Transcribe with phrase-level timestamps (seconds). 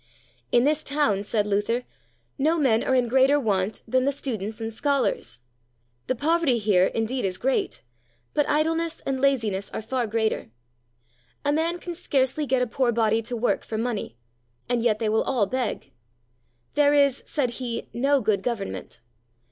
[0.51, 1.83] In this town, said Luther,
[2.39, 5.37] no men are in greater want than the students and scholars.
[6.07, 7.83] The poverty here indeed is great,
[8.33, 10.49] but idleness and laziness are far greater.
[11.45, 14.17] A man can scarcely get a poor body to work for money,
[14.67, 15.91] and yet they will all beg.
[16.73, 19.01] There is, said he, no good government.